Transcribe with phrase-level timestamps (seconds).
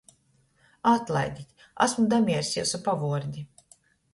[0.91, 1.53] Atlaidit,
[1.87, 3.47] asmu damierss jiusu pavuordi.